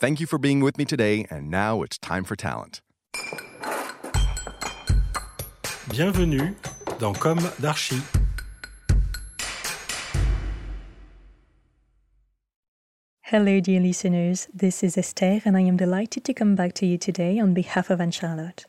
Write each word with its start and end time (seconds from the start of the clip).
Thank 0.00 0.18
you 0.18 0.26
for 0.26 0.38
being 0.38 0.60
with 0.60 0.78
me 0.78 0.86
today, 0.86 1.26
and 1.28 1.50
now 1.50 1.82
it's 1.82 1.98
time 1.98 2.24
for 2.24 2.34
talent. 2.34 2.80
Bienvenue 5.90 6.54
dans 6.98 7.12
Comme 7.18 7.46
d'Archi. 7.60 8.00
Hello, 13.20 13.60
dear 13.60 13.80
listeners. 13.80 14.48
This 14.54 14.82
is 14.82 14.96
Esther, 14.96 15.42
and 15.44 15.54
I 15.54 15.60
am 15.60 15.76
delighted 15.76 16.24
to 16.24 16.32
come 16.32 16.54
back 16.54 16.72
to 16.76 16.86
you 16.86 16.96
today 16.96 17.38
on 17.38 17.52
behalf 17.52 17.90
of 17.90 18.00
Anne 18.00 18.10
Charlotte. 18.10 18.64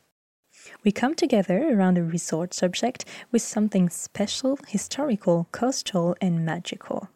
We 0.83 0.91
come 0.91 1.16
together 1.16 1.73
around 1.73 1.97
a 1.97 2.03
resort 2.03 2.53
subject 2.53 3.05
with 3.31 3.41
something 3.41 3.88
special, 3.88 4.59
historical, 4.67 5.47
coastal, 5.53 6.13
and 6.19 6.45
magical. 6.45 7.07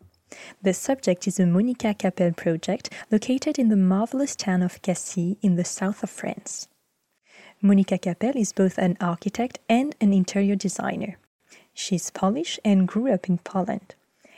The 0.61 0.73
subject 0.73 1.27
is 1.27 1.37
the 1.37 1.45
Monica 1.45 1.93
Capelle 1.93 2.35
project 2.35 2.89
located 3.11 3.59
in 3.59 3.69
the 3.69 3.75
marvelous 3.75 4.35
town 4.35 4.61
of 4.61 4.81
Cassis 4.81 5.35
in 5.41 5.55
the 5.55 5.65
south 5.65 6.03
of 6.03 6.09
France. 6.09 6.67
Monica 7.61 7.97
Capelle 7.97 8.37
is 8.37 8.51
both 8.51 8.77
an 8.77 8.97
architect 8.99 9.59
and 9.69 9.95
an 10.01 10.13
interior 10.13 10.55
designer. 10.55 11.17
She's 11.73 12.09
Polish 12.09 12.59
and 12.63 12.87
grew 12.87 13.11
up 13.11 13.27
in 13.29 13.37
Poland. 13.39 13.95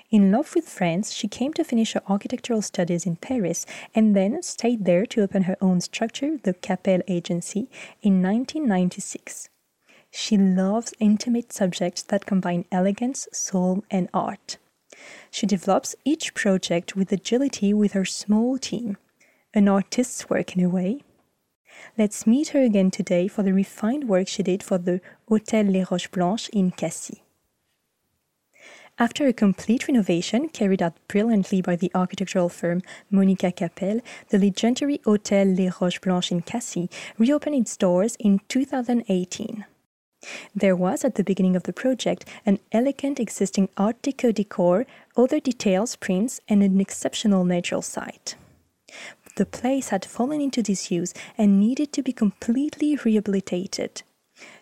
In 0.09 0.31
love 0.31 0.55
with 0.55 0.69
France, 0.69 1.11
she 1.11 1.27
came 1.27 1.53
to 1.53 1.65
finish 1.65 1.91
her 1.93 2.01
architectural 2.07 2.61
studies 2.61 3.05
in 3.05 3.17
Paris 3.17 3.65
and 3.93 4.15
then 4.15 4.41
stayed 4.41 4.85
there 4.85 5.05
to 5.07 5.21
open 5.21 5.43
her 5.43 5.57
own 5.59 5.81
structure, 5.81 6.37
the 6.37 6.53
Capelle 6.53 7.01
Agency, 7.09 7.69
in 8.01 8.21
1996. 8.21 9.49
She 10.09 10.37
loves 10.37 10.93
intimate 10.99 11.51
subjects 11.51 12.01
that 12.03 12.25
combine 12.25 12.63
elegance, 12.71 13.27
soul, 13.33 13.83
and 13.91 14.07
art. 14.13 14.57
She 15.31 15.45
develops 15.45 15.95
each 16.05 16.33
project 16.33 16.95
with 16.95 17.11
agility 17.11 17.73
with 17.73 17.93
her 17.93 18.05
small 18.05 18.57
team. 18.57 18.97
An 19.53 19.67
artist's 19.67 20.29
work 20.29 20.55
in 20.55 20.63
a 20.63 20.69
way. 20.69 21.01
Let's 21.97 22.27
meet 22.27 22.49
her 22.49 22.61
again 22.61 22.91
today 22.91 23.27
for 23.27 23.43
the 23.43 23.53
refined 23.53 24.07
work 24.07 24.27
she 24.27 24.43
did 24.43 24.63
for 24.63 24.77
the 24.77 25.01
Hôtel 25.29 25.71
Les 25.71 25.85
Roches 25.89 26.07
Blanches 26.07 26.49
in 26.53 26.71
Cassis. 26.71 27.19
After 28.99 29.27
a 29.27 29.33
complete 29.33 29.87
renovation 29.87 30.49
carried 30.49 30.81
out 30.81 30.95
brilliantly 31.07 31.61
by 31.61 31.75
the 31.75 31.91
architectural 31.93 32.49
firm 32.49 32.81
Monica 33.11 33.51
Capelle, 33.51 34.01
the 34.29 34.39
legendary 34.39 34.97
Hôtel 34.99 35.55
Les 35.55 35.69
Roches 35.79 35.99
Blanches 35.99 36.31
in 36.31 36.41
Cassis 36.41 36.89
reopened 37.19 37.55
its 37.55 37.77
doors 37.77 38.15
in 38.15 38.41
2018. 38.47 39.65
There 40.55 40.75
was, 40.75 41.05
at 41.05 41.15
the 41.15 41.23
beginning 41.23 41.55
of 41.55 41.63
the 41.63 41.73
project, 41.73 42.25
an 42.45 42.59
elegant 42.71 43.19
existing 43.19 43.69
Art 43.77 44.01
Deco 44.01 44.33
decor, 44.33 44.85
other 45.15 45.39
details, 45.39 45.95
prints, 45.95 46.41
and 46.47 46.63
an 46.63 46.79
exceptional 46.79 47.45
natural 47.45 47.81
site. 47.81 48.35
The 49.35 49.45
place 49.45 49.89
had 49.89 50.05
fallen 50.05 50.41
into 50.41 50.63
disuse 50.63 51.13
and 51.37 51.59
needed 51.59 51.93
to 51.93 52.01
be 52.01 52.11
completely 52.11 52.95
rehabilitated. 52.95 54.01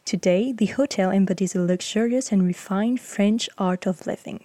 Today, 0.04 0.52
the 0.52 0.68
hotel 0.68 1.12
embodies 1.12 1.56
a 1.56 1.62
luxurious 1.62 2.32
and 2.32 2.46
refined 2.46 3.00
French 3.00 3.50
art 3.58 3.86
of 3.86 4.06
living. 4.06 4.42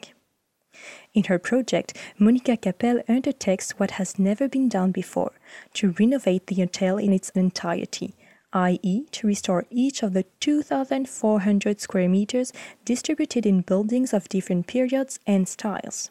In 1.12 1.24
her 1.24 1.38
project, 1.38 1.96
Monica 2.18 2.56
Capelle 2.56 3.02
undertakes 3.08 3.72
what 3.72 3.92
has 3.92 4.18
never 4.18 4.48
been 4.48 4.68
done 4.68 4.92
before 4.92 5.32
to 5.74 5.94
renovate 5.98 6.46
the 6.46 6.54
hotel 6.56 6.96
in 6.96 7.12
its 7.12 7.30
entirety, 7.30 8.14
i.e., 8.52 9.06
to 9.12 9.26
restore 9.26 9.66
each 9.70 10.02
of 10.02 10.12
the 10.12 10.24
2,400 10.40 11.80
square 11.80 12.08
meters 12.08 12.52
distributed 12.84 13.46
in 13.46 13.60
buildings 13.60 14.12
of 14.12 14.28
different 14.28 14.66
periods 14.66 15.18
and 15.26 15.48
styles. 15.48 16.10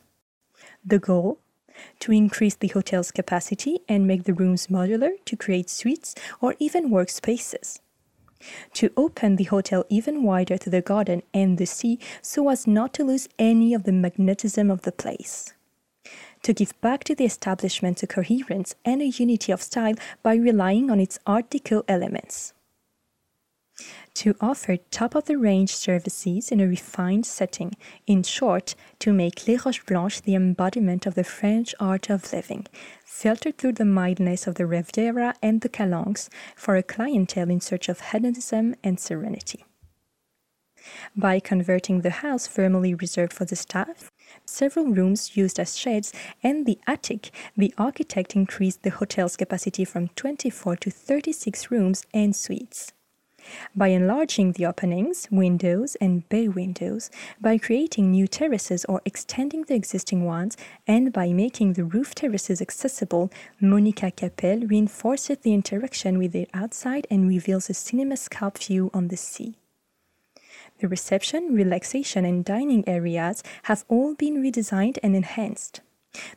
The 0.85 0.99
goal? 0.99 1.39
To 2.01 2.11
increase 2.11 2.55
the 2.55 2.67
hotel's 2.67 3.11
capacity 3.11 3.79
and 3.87 4.05
make 4.05 4.23
the 4.23 4.33
rooms 4.33 4.67
modular 4.67 5.11
to 5.25 5.37
create 5.37 5.69
suites 5.69 6.13
or 6.41 6.55
even 6.59 6.89
workspaces 6.89 7.79
to 8.73 8.91
open 8.95 9.35
the 9.35 9.45
hotel 9.45 9.85
even 9.89 10.23
wider 10.23 10.57
to 10.57 10.69
the 10.69 10.81
garden 10.81 11.21
and 11.33 11.57
the 11.57 11.65
sea 11.65 11.99
so 12.21 12.49
as 12.49 12.65
not 12.65 12.93
to 12.93 13.03
lose 13.03 13.27
any 13.37 13.73
of 13.73 13.83
the 13.83 13.91
magnetism 13.91 14.69
of 14.69 14.83
the 14.83 14.91
place. 14.91 15.53
To 16.43 16.53
give 16.53 16.79
back 16.81 17.03
to 17.05 17.15
the 17.15 17.25
establishment 17.25 18.01
a 18.03 18.07
coherence 18.07 18.75
and 18.85 19.01
a 19.01 19.07
unity 19.07 19.51
of 19.51 19.61
style 19.61 19.95
by 20.23 20.35
relying 20.35 20.89
on 20.89 20.99
its 20.99 21.19
Art 21.25 21.49
Deco 21.49 21.83
elements 21.87 22.53
to 24.15 24.35
offer 24.41 24.77
top 24.91 25.15
of 25.15 25.25
the 25.25 25.37
range 25.37 25.73
services 25.73 26.51
in 26.51 26.59
a 26.59 26.67
refined 26.67 27.25
setting, 27.25 27.75
in 28.05 28.23
short, 28.23 28.75
to 28.99 29.13
make 29.13 29.47
Les 29.47 29.55
Roches 29.55 29.81
Blanches 29.85 30.21
the 30.21 30.35
embodiment 30.35 31.05
of 31.05 31.15
the 31.15 31.23
French 31.23 31.73
art 31.79 32.09
of 32.09 32.31
living, 32.33 32.67
filtered 33.05 33.57
through 33.57 33.73
the 33.73 33.85
mildness 33.85 34.47
of 34.47 34.55
the 34.55 34.65
Riviera 34.65 35.35
and 35.41 35.61
the 35.61 35.69
Calanques 35.69 36.29
for 36.55 36.75
a 36.75 36.83
clientele 36.83 37.49
in 37.49 37.61
search 37.61 37.87
of 37.87 38.01
hedonism 38.11 38.75
and 38.83 38.99
serenity. 38.99 39.63
By 41.15 41.39
converting 41.39 42.01
the 42.01 42.09
house 42.09 42.47
formerly 42.47 42.93
reserved 42.93 43.33
for 43.33 43.45
the 43.45 43.55
staff, 43.55 44.11
several 44.45 44.87
rooms 44.87 45.35
used 45.35 45.59
as 45.59 45.77
sheds, 45.77 46.13
and 46.43 46.65
the 46.65 46.79
attic, 46.87 47.31
the 47.57 47.73
architect 47.77 48.35
increased 48.35 48.83
the 48.83 48.91
hotel's 48.91 49.37
capacity 49.37 49.85
from 49.85 50.09
24 50.09 50.75
to 50.77 50.91
36 50.91 51.71
rooms 51.71 52.05
and 52.13 52.35
suites 52.35 52.93
by 53.75 53.87
enlarging 53.87 54.51
the 54.53 54.65
openings, 54.65 55.27
windows, 55.31 55.95
and 55.95 56.27
bay 56.29 56.47
windows, 56.47 57.09
by 57.39 57.57
creating 57.57 58.11
new 58.11 58.27
terraces 58.27 58.85
or 58.85 59.01
extending 59.05 59.63
the 59.63 59.75
existing 59.75 60.25
ones, 60.25 60.57
and 60.87 61.11
by 61.13 61.31
making 61.31 61.73
the 61.73 61.83
roof 61.83 62.15
terraces 62.15 62.61
accessible, 62.61 63.31
Monica 63.59 64.11
Capelle 64.11 64.67
reinforces 64.67 65.37
the 65.39 65.53
interaction 65.53 66.17
with 66.17 66.31
the 66.31 66.47
outside 66.53 67.07
and 67.09 67.27
reveals 67.27 67.69
a 67.69 67.73
cinemascope 67.73 68.57
view 68.57 68.89
on 68.93 69.07
the 69.07 69.17
sea. 69.17 69.55
The 70.79 70.87
reception, 70.87 71.53
relaxation, 71.53 72.23
and 72.23 72.45
dining 72.45 72.87
areas 72.87 73.43
have 73.63 73.83
all 73.89 74.15
been 74.15 74.41
redesigned 74.41 74.97
and 75.03 75.13
enhanced. 75.13 75.81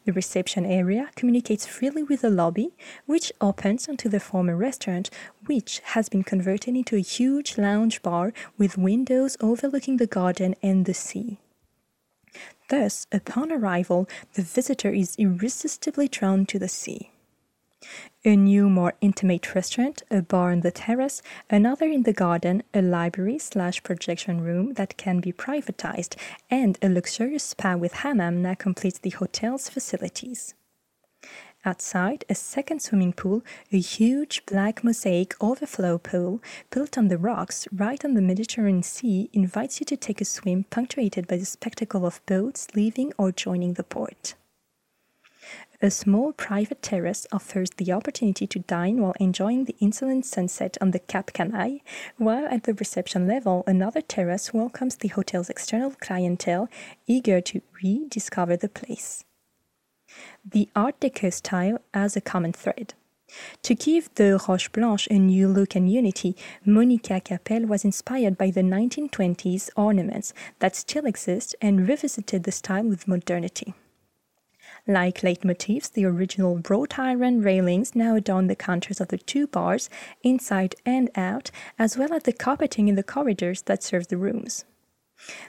The 0.04 0.12
reception 0.12 0.66
area 0.66 1.10
communicates 1.14 1.64
freely 1.64 2.03
with 2.03 2.22
the 2.22 2.30
lobby, 2.30 2.74
which 3.06 3.33
opens 3.41 3.89
onto 3.89 4.09
the 4.09 4.21
former 4.21 4.56
restaurant, 4.56 5.10
which 5.47 5.80
has 5.94 6.09
been 6.09 6.24
converted 6.24 6.74
into 6.74 6.97
a 6.97 7.00
huge 7.00 7.56
lounge 7.56 8.03
bar 8.03 8.33
with 8.59 8.77
windows 8.77 9.36
overlooking 9.41 9.98
the 9.98 10.09
garden 10.09 10.56
and 10.60 10.86
the 10.86 10.94
sea. 10.94 11.39
Thus, 12.68 13.06
upon 13.12 13.53
arrival, 13.53 14.09
the 14.34 14.42
visitor 14.42 14.91
is 14.91 15.16
irresistibly 15.18 16.09
drawn 16.09 16.47
to 16.47 16.59
the 16.59 16.68
sea 16.68 17.11
a 18.24 18.36
new, 18.36 18.68
more 18.68 18.94
intimate 19.00 19.54
restaurant, 19.54 20.02
a 20.10 20.22
bar 20.22 20.52
on 20.52 20.60
the 20.60 20.70
terrace, 20.70 21.22
another 21.50 21.86
in 21.86 22.04
the 22.04 22.12
garden, 22.12 22.62
a 22.72 22.82
library 22.82 23.38
slash 23.38 23.82
projection 23.82 24.40
room 24.40 24.74
that 24.74 24.96
can 24.96 25.20
be 25.20 25.32
privatized, 25.32 26.16
and 26.50 26.78
a 26.82 26.88
luxurious 26.88 27.44
spa 27.44 27.74
with 27.74 27.94
hammam 27.94 28.42
now 28.42 28.54
completes 28.54 28.98
the 28.98 29.10
hotel's 29.10 29.68
facilities. 29.68 30.54
Outside, 31.64 32.24
a 32.28 32.34
second 32.34 32.82
swimming 32.82 33.12
pool, 33.12 33.44
a 33.70 33.78
huge 33.78 34.44
black 34.46 34.82
mosaic 34.82 35.34
overflow 35.40 35.96
pool 35.98 36.42
built 36.70 36.98
on 36.98 37.06
the 37.06 37.18
rocks 37.18 37.68
right 37.72 38.04
on 38.04 38.14
the 38.14 38.20
Mediterranean 38.20 38.82
Sea, 38.82 39.30
invites 39.32 39.78
you 39.78 39.86
to 39.86 39.96
take 39.96 40.20
a 40.20 40.24
swim 40.24 40.64
punctuated 40.64 41.28
by 41.28 41.36
the 41.36 41.44
spectacle 41.44 42.04
of 42.04 42.24
boats 42.26 42.66
leaving 42.74 43.12
or 43.16 43.30
joining 43.30 43.74
the 43.74 43.84
port 43.84 44.34
A 45.84 45.90
small 45.90 46.32
private 46.32 46.80
terrace 46.80 47.26
offers 47.32 47.70
the 47.70 47.90
opportunity 47.90 48.46
to 48.46 48.60
dine 48.60 49.02
while 49.02 49.16
enjoying 49.18 49.64
the 49.64 49.74
insolent 49.80 50.24
sunset 50.24 50.78
on 50.80 50.92
the 50.92 51.00
Cap 51.00 51.32
Canaille, 51.32 51.80
while 52.18 52.46
at 52.46 52.62
the 52.62 52.74
reception 52.74 53.26
level, 53.26 53.64
another 53.66 54.00
terrace 54.00 54.54
welcomes 54.54 54.94
the 54.94 55.08
hotel's 55.08 55.50
external 55.50 55.90
clientele 56.00 56.68
eager 57.08 57.40
to 57.40 57.62
rediscover 57.82 58.56
the 58.56 58.68
place. 58.68 59.24
The 60.48 60.68
Art 60.76 61.00
Deco 61.00 61.32
style 61.32 61.80
has 61.92 62.16
a 62.16 62.20
common 62.20 62.52
thread. 62.52 62.94
To 63.62 63.74
give 63.74 64.08
the 64.14 64.40
Roche 64.46 64.68
Blanche 64.68 65.08
a 65.10 65.18
new 65.18 65.48
look 65.48 65.74
and 65.74 65.90
unity, 65.90 66.36
Monica 66.64 67.20
Capelle 67.20 67.66
was 67.66 67.84
inspired 67.84 68.38
by 68.38 68.52
the 68.52 68.62
1920s 68.62 69.68
ornaments 69.74 70.32
that 70.60 70.76
still 70.76 71.06
exist 71.06 71.56
and 71.60 71.88
revisited 71.88 72.44
the 72.44 72.52
style 72.52 72.84
with 72.84 73.08
modernity. 73.08 73.74
Like 74.86 75.20
leitmotifs, 75.20 75.92
the 75.92 76.04
original 76.06 76.60
wrought 76.68 76.98
iron 76.98 77.40
railings 77.40 77.94
now 77.94 78.16
adorn 78.16 78.48
the 78.48 78.56
counters 78.56 79.00
of 79.00 79.08
the 79.08 79.18
two 79.18 79.46
bars, 79.46 79.88
inside 80.24 80.74
and 80.84 81.08
out, 81.14 81.52
as 81.78 81.96
well 81.96 82.12
as 82.12 82.24
the 82.24 82.32
carpeting 82.32 82.88
in 82.88 82.96
the 82.96 83.04
corridors 83.04 83.62
that 83.62 83.84
serve 83.84 84.08
the 84.08 84.16
rooms. 84.16 84.64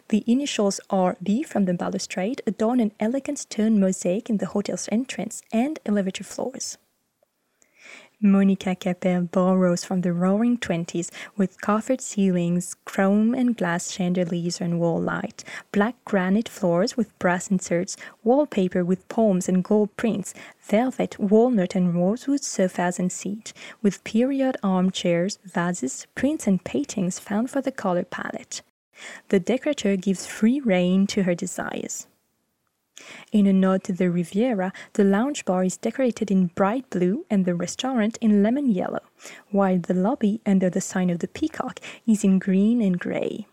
The 0.09 0.23
initials 0.27 0.79
RB 0.91 1.45
from 1.47 1.65
the 1.65 1.73
balustrade 1.73 2.43
adorn 2.45 2.79
an 2.79 2.91
elegant 2.99 3.39
stone 3.39 3.79
mosaic 3.79 4.29
in 4.29 4.37
the 4.37 4.45
hotel's 4.45 4.87
entrance 4.91 5.41
and 5.51 5.79
elevator 5.83 6.23
floors. 6.23 6.77
Monica 8.21 8.75
Capelle 8.75 9.23
borrows 9.23 9.83
from 9.83 10.01
the 10.01 10.13
roaring 10.13 10.57
twenties 10.57 11.11
with 11.35 11.59
coffered 11.61 11.99
ceilings, 11.99 12.75
chrome 12.85 13.33
and 13.33 13.57
glass 13.57 13.91
chandeliers 13.91 14.61
and 14.61 14.79
wall 14.79 15.01
light, 15.01 15.43
black 15.71 15.95
granite 16.05 16.47
floors 16.47 16.95
with 16.95 17.17
brass 17.19 17.51
inserts, 17.51 17.97
wallpaper 18.23 18.85
with 18.85 19.07
palms 19.09 19.49
and 19.49 19.63
gold 19.63 19.95
prints, 19.97 20.33
velvet, 20.61 21.19
walnut 21.19 21.75
and 21.75 21.95
rosewood 21.95 22.43
sofas 22.43 22.99
and 22.99 23.11
seats, 23.11 23.53
with 23.81 24.03
period 24.03 24.55
armchairs, 24.63 25.39
vases, 25.43 26.07
prints 26.15 26.47
and 26.47 26.63
paintings 26.63 27.19
found 27.19 27.49
for 27.49 27.61
the 27.61 27.71
color 27.71 28.03
palette. 28.03 28.61
The 29.29 29.39
decorator 29.39 29.95
gives 29.95 30.25
free 30.25 30.59
rein 30.59 31.07
to 31.07 31.23
her 31.23 31.35
desires. 31.35 32.07
In 33.31 33.47
a 33.47 33.53
nod 33.53 33.83
to 33.85 33.93
the 33.93 34.11
Riviera, 34.11 34.71
the 34.93 35.03
lounge 35.03 35.45
bar 35.45 35.63
is 35.63 35.77
decorated 35.77 36.29
in 36.29 36.47
bright 36.47 36.89
blue 36.89 37.25
and 37.29 37.45
the 37.45 37.55
restaurant 37.55 38.17
in 38.21 38.43
lemon 38.43 38.69
yellow, 38.69 39.01
while 39.49 39.79
the 39.79 39.95
lobby, 39.95 40.39
under 40.45 40.69
the 40.69 40.81
sign 40.81 41.09
of 41.09 41.19
the 41.19 41.27
peacock, 41.27 41.79
is 42.05 42.23
in 42.23 42.37
green 42.37 42.81
and 42.81 42.99
gray. 42.99 43.47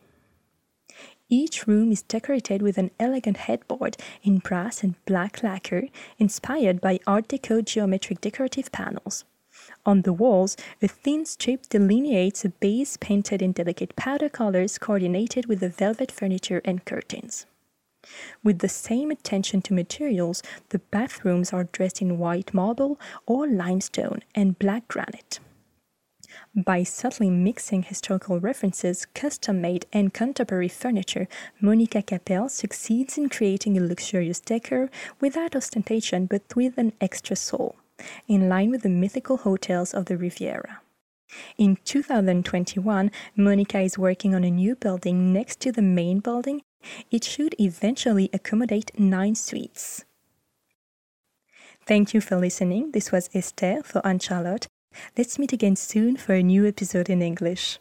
Each 1.30 1.66
room 1.66 1.92
is 1.92 2.02
decorated 2.02 2.60
with 2.60 2.76
an 2.76 2.90
elegant 2.98 3.36
headboard 3.36 3.96
in 4.22 4.38
brass 4.38 4.82
and 4.82 5.02
black 5.06 5.42
lacquer, 5.42 5.88
inspired 6.18 6.80
by 6.80 6.98
Art 7.06 7.28
Deco 7.28 7.64
geometric 7.64 8.20
decorative 8.20 8.72
panels. 8.72 9.24
On 9.86 10.02
the 10.02 10.12
walls, 10.12 10.56
a 10.82 10.88
thin 10.88 11.24
strip 11.24 11.68
delineates 11.68 12.44
a 12.44 12.48
base 12.48 12.96
painted 12.96 13.40
in 13.40 13.52
delicate 13.52 13.94
powder 13.96 14.28
colors 14.28 14.76
coordinated 14.76 15.46
with 15.46 15.60
the 15.60 15.68
velvet 15.68 16.10
furniture 16.10 16.60
and 16.64 16.84
curtains. 16.84 17.46
With 18.42 18.60
the 18.60 18.68
same 18.68 19.10
attention 19.10 19.62
to 19.62 19.74
materials, 19.74 20.42
the 20.70 20.78
bathrooms 20.78 21.52
are 21.52 21.64
dressed 21.64 22.02
in 22.02 22.18
white 22.18 22.54
marble 22.54 22.98
or 23.26 23.46
limestone 23.46 24.22
and 24.34 24.58
black 24.58 24.88
granite. 24.88 25.40
By 26.54 26.84
subtly 26.84 27.30
mixing 27.30 27.82
historical 27.82 28.38
references, 28.38 29.06
custom 29.14 29.60
made, 29.60 29.86
and 29.92 30.14
contemporary 30.14 30.68
furniture, 30.68 31.28
Monica 31.60 32.02
Capelle 32.02 32.48
succeeds 32.48 33.18
in 33.18 33.28
creating 33.28 33.76
a 33.76 33.80
luxurious 33.80 34.40
decor 34.40 34.90
without 35.20 35.56
ostentation 35.56 36.26
but 36.26 36.42
with 36.54 36.78
an 36.78 36.92
extra 37.00 37.36
soul, 37.36 37.76
in 38.28 38.48
line 38.48 38.70
with 38.70 38.82
the 38.82 38.88
mythical 38.88 39.38
hotels 39.38 39.92
of 39.92 40.06
the 40.06 40.16
Riviera. 40.16 40.80
In 41.56 41.76
2021, 41.84 43.10
Monica 43.36 43.80
is 43.80 43.98
working 43.98 44.34
on 44.34 44.44
a 44.44 44.50
new 44.50 44.74
building 44.74 45.32
next 45.32 45.60
to 45.60 45.72
the 45.72 45.82
main 45.82 46.20
building 46.20 46.62
it 47.10 47.24
should 47.24 47.54
eventually 47.60 48.30
accommodate 48.32 48.90
nine 48.98 49.34
suites. 49.34 50.04
Thank 51.86 52.14
you 52.14 52.20
for 52.20 52.36
listening. 52.36 52.92
This 52.92 53.10
was 53.10 53.30
Esther 53.34 53.82
for 53.82 54.04
Anne 54.06 54.18
Charlotte. 54.18 54.68
Let's 55.16 55.38
meet 55.38 55.52
again 55.52 55.76
soon 55.76 56.16
for 56.16 56.34
a 56.34 56.42
new 56.42 56.66
episode 56.66 57.08
in 57.08 57.22
English. 57.22 57.78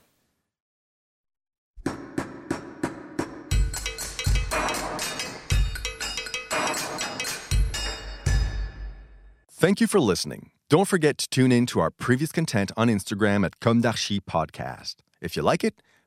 Thank 9.52 9.82
you 9.82 9.88
for 9.88 10.00
listening. 10.00 10.52
Don't 10.70 10.88
forget 10.88 11.18
to 11.18 11.28
tune 11.28 11.52
in 11.52 11.66
to 11.66 11.82
our 11.82 11.92
previous 11.92 12.32
content 12.32 12.72
on 12.78 12.88
Instagram 12.88 13.46
at 13.46 13.60
Comme 13.60 13.82
Podcast. 13.82 14.96
If 15.20 15.36
you 15.36 15.42
like 15.42 15.66
it, 15.66 15.82